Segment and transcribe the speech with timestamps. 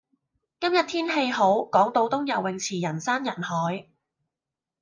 [0.59, 3.87] 今日天氣好，港島東游泳池人山人海。